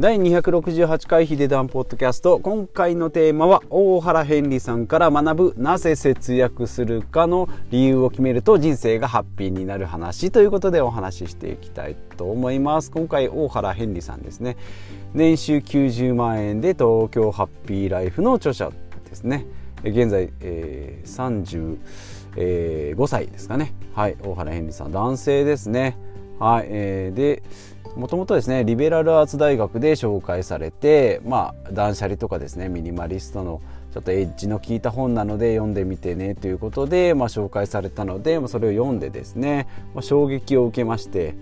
[0.00, 2.38] 第268回ヒデダンポッドキャスト。
[2.38, 12.92] 今回のテーマは大原ヘンリーさんから学ぶなぜ節約するかの理由を決めると人生がハッピーになる話ということでお話ししていきたいと思います。
[12.92, 14.56] 今回大原ヘンリーさんですね。
[15.14, 18.70] 年収90万円で東京ハッピーライフの著者
[19.04, 19.46] ですね。
[19.82, 21.78] 現在、えー、
[22.36, 23.74] 35歳ですかね。
[23.94, 25.98] はい大原ヘンリーさん男性ですね。
[26.38, 27.42] はい、えー、で
[27.96, 33.60] もともとですねリベラルアーツ大学で紹介されてまあ断捨離とかですねミニマリストの
[33.92, 41.34] ちょっとエッジの効いた本なので読んでみてねということで、まあ、紹介されたのでまあそれを読んでですね、まあ、衝撃を受けまして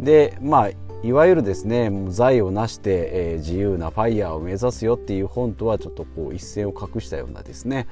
[0.00, 0.70] でまあ
[1.04, 7.86] いわゆるですね財を成して、えー、自由なファイヤーを目指すよっていう本とはちょっとこう一線を画したようなですね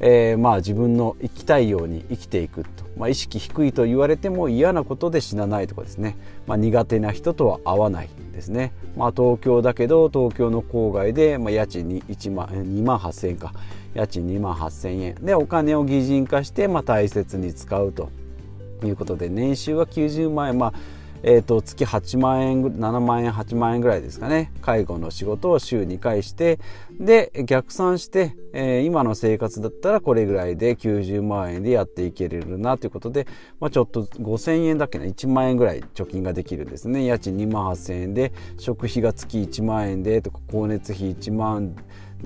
[0.00, 13.52] えー、まあ自分の生きたいように生きていくと、まあ、意識低いと言われても嫌なことで死なないとかですね、まあ、苦手な人とは会わないですね、まあ、東京だけど東京の郊外で、まあ、家賃に1万2万8,000円か。
[13.94, 15.14] 家賃2万8,000円。
[15.16, 18.10] でお金を擬人化して、まあ、大切に使うと
[18.84, 20.58] いうことで年収は90万円。
[20.58, 20.72] まあ
[21.28, 24.52] えーと、月8万円7万円8万円ぐらいですかね。
[24.62, 26.60] 介護の仕事を週2回して
[27.00, 33.26] で逆算して、えー、今の生活だったらこれぐらいで90万円でやっていけれるなということで、
[33.58, 37.04] まあ、ちょっと5000円だっけな1万円ぐらい貯金ができるんですね。
[37.04, 41.74] 家賃2万8000円で食費が月1万円でとか光熱費1万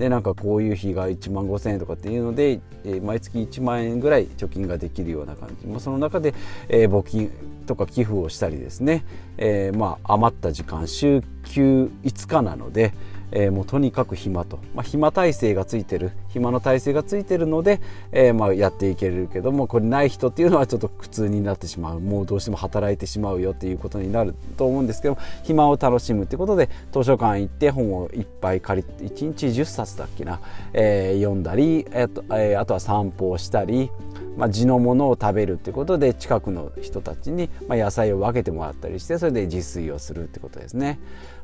[0.01, 6.33] でなんかこういう日が1万5,000円とかっていうので、えー、毎月1万円ぐらい貯金ができるような感じ、まあ、その中で、
[6.69, 7.31] えー、募金
[7.67, 9.05] とか寄付をしたりですね、
[9.37, 12.93] えー、まあ余った時間週休5日なので、
[13.31, 16.11] えー、もうとにかく暇と、まあ、暇体制がついてる。
[16.29, 21.99] 暇の体制がついてるので、えー、まあやっていけるけどもこれない人っていうのはちょっと苦痛になってしまう。
[21.99, 30.39] もうどうしても働いてしまうよっていうことになると思うんですけど暇を楽しむってことで図書館行って本をいっぱい借りて1日10冊だっけな、
[30.73, 33.91] えー、読んだり、えーとえ、あとは散歩をしたり
[34.37, 40.99] まあ、地のものを食べるってことで近くの人たちに、まあ、野菜を分けてもらったりしてそれで自炊をするってことですね。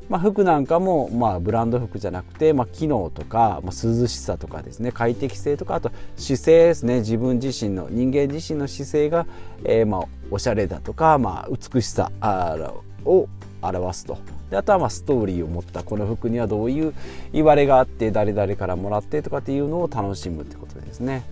[0.08, 7.00] まあ、服なんかも、まあ、ブランド服じゃなくて、まあ、機能とか、まあ、涼しさとかですね快適性とかあと姿勢ですね。
[7.00, 9.26] 自分自身の人間自身の姿勢が、
[9.64, 12.10] えー、まあおしゃれだとか、まあ、美しさ
[13.04, 13.28] を
[13.62, 14.18] 表すと。
[14.50, 16.94] であとはまあストーリーを持ったこの服にはどういう
[17.32, 21.22] 言われがあって誰々からもらってとかっていうのを楽しむってことですね。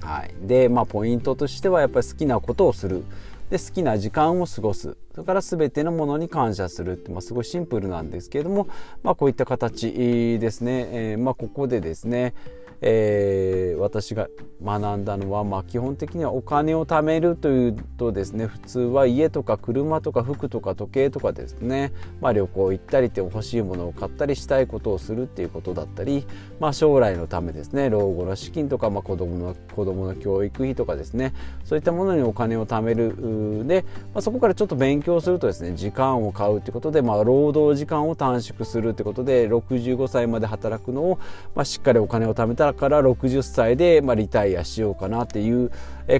[0.00, 3.04] はい、でまあポイントとしてはやっぱり好きなことをする。
[3.50, 4.96] で好きな時間を過ごす。
[5.12, 8.68] それから全てのものに感謝するって、まあ、すごいシンプルなんですけれども、
[9.02, 12.34] まあ、こういった形ですね、えー、まあ、ここでですね
[12.80, 14.28] えー、私が
[14.62, 26.26] 学んだのは、まあ、基本的にはお金を貯めるというとですね普通は家とか車とか服とか時計とかですね、まあ、旅行行ったりって欲しいものを買ったりしたいことをするっていうことだったり、
[26.60, 31.34] まあ、将来のためですね老後の資金とか、まあ、子供の子供の教育費とかですね
[31.64, 33.84] そういったものにお金を貯めるで、
[34.14, 41.18] まあ、そこからちょっと勉強するとですね時間を買うってことで、まあ、労働時間を短縮するってことで65歳まで働くのを、
[41.54, 45.70] まあ、しっかりお金を貯めたらだから60歳で、まあ、リタイアしようかなっていう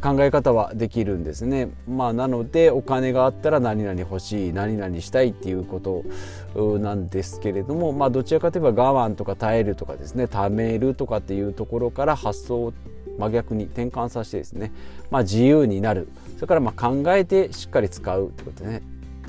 [0.00, 1.68] 考え方はできるんですね。
[1.86, 5.80] まあ、なのでお金があったら何々欲しい何々したいっていうこ
[6.54, 12.72] となんですけれども、まあ、どちらかといえば我慢とか耐えるとかですね貯めるとかっていうところから発想を
[13.18, 14.72] 真逆に転換させてですね、
[15.10, 18.82] まあ、自由になるそれからま考えてしっかり使うってことね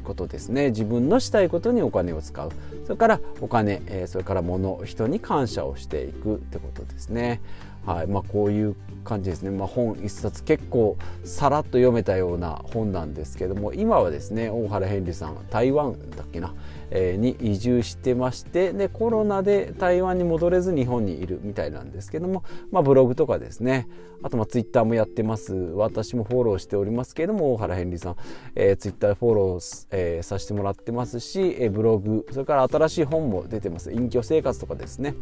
[0.10, 2.52] ことですね自分のしたいことにお金を使う
[2.86, 7.40] それからお金、えそれから物人に感謝をしていくってことですね。
[7.94, 8.08] はい。
[8.08, 16.54] まあ、こういう感じですね、まあ、本一冊結構さらっと読めたような本なんですけども今はですね大原ヘンリーさん台湾だっけな、
[16.92, 23.88] えー、に移住してましてでコロナで台湾に戻れず日本にいるみたいなんですけども、まあ、ブログとかですね。
[24.22, 25.54] あとまあツイッターもやってます。
[25.54, 28.16] 私もフォローしておりますけれども大原ヘンリーさん、
[28.54, 33.94] えー、ツイッターフォロー、えー、させてもらってますし、えー、ブログそれから新しい本も出てます。
[33.94, 35.16] 隠居生活とかですね。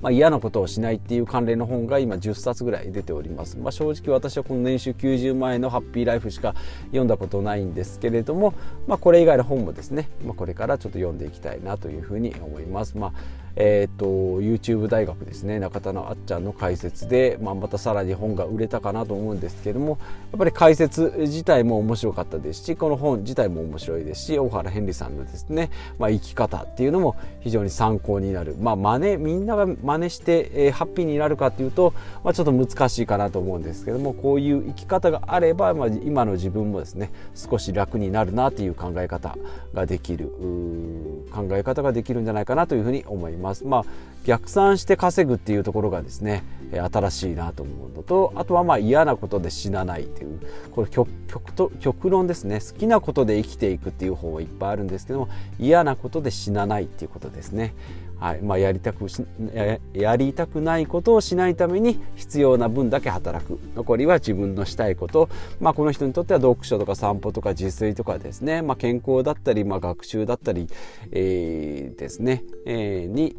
[0.00, 6.54] まあ、嫌なことをしないっていう関連の本が今10冊ぐらい出ております、まあ、正直私はこの年収90万円のハッピーライフしか
[6.86, 8.54] 読んだことないんですけれども、
[8.86, 13.12] まあ、これ以外の本もですね、まあ、これからちょっと読んでいきたいなというふうに思います、まあ
[13.56, 14.06] えーと、
[14.40, 19.98] YouTube 大学ですね中田のあっちゃんの解説で、まあ、またさらに本が売れたかなと思うんですけども
[20.30, 39.36] やっぱり解説自体も面白かったですしこの本自体も面白いですし大原ヘンリーさんのですね、まあ、生き方っていうのも非常に参考になる、まあ、真似みんなが真似して、えー、ハッピーになるかっていうと、まあ、ちょっと難しいかなと思うんですけどもこういう生き方があれば、まあ、今の自分もですね少し楽になるなという考え方
[39.74, 43.37] ができる考え方ができるんじゃないかなというふうに思います。
[43.38, 43.84] まあ、
[44.24, 46.42] 逆算して稼ぐっていうところがですね
[46.72, 50.40] 新しいなと思うのとあとはまあ嫌なことで死なないっていう
[50.72, 51.08] これ極
[51.54, 52.60] と極論ですね。
[52.60, 55.28] 好きなことで生きていくっていう方はいっぱいあるんですけども
[55.58, 57.74] 嫌なことで死なないっていうことですね。
[58.18, 58.42] はい。
[58.42, 59.06] まあ、やりたく
[59.54, 63.58] ややりたくないことをしないために必要な分だけ働く。
[63.76, 65.28] 残りは自分のしたいこと、
[65.60, 70.66] まあ、この人にとっては読書とか散歩とか自炊とかですね、まあ、健康だったり、まあ、学習だったり、
[71.12, 73.36] えー、ですね、えー、に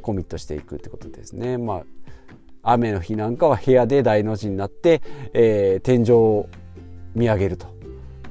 [0.00, 1.58] コミットしていくってことですね。
[1.58, 1.84] まあ、
[2.62, 6.48] 雨の日なんかは部屋で大の字になって、えー、天井を
[7.14, 7.72] 見上げると。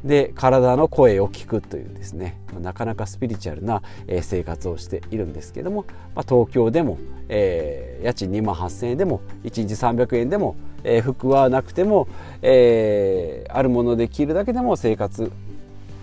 [0.04, 3.83] で体の声を聞くというですねなかなかスピリチュアルな
[4.22, 5.86] 生活をしているんですけども、
[6.16, 6.98] まあ、東京でも、
[7.30, 12.07] えー、家賃2万8,000円でも1日300円でも、えー、服はなくても、
[12.42, 15.31] えー、あるもので着るだけでも生活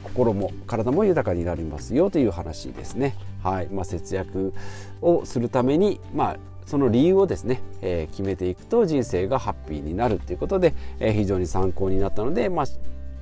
[0.05, 3.15] 心も体も豊かになりますよという話ですね。
[3.43, 4.53] はいまあ、節約
[5.01, 6.37] をするために、まあ、
[6.69, 12.67] その理由をですね、えー、決めていくと人生がハッピーになるということで、えー、非常に参考になったので、まあ、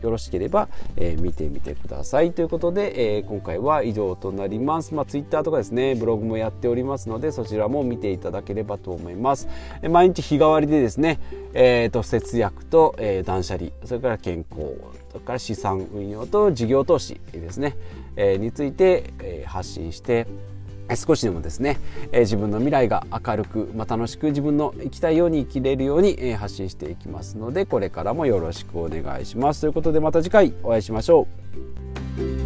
[0.02, 4.94] よろしければ、えー、見てみてくださいということで、えー、今回は以上となります。
[4.94, 9.46] まあ、Twitter とかですね、ブログもやっておりますので、そちらも見ていただければと思います。
[9.80, 11.20] え、毎日日替わりでですね、
[11.54, 14.74] えーと、節約と、えー、断捨離、それから健康、
[15.12, 17.76] それから資産運用と事業投資ですね、
[18.16, 20.26] えー、について、えー、発信して
[20.94, 21.78] 少しでもですね、
[22.12, 31.26] え、自分の未来が明るく、まあ、楽しく自分の生きたいように生きれるように、え、発信していきますのでこれからもよろしくお願いしますということでまた次回お会いしましょ
[32.22, 32.45] う。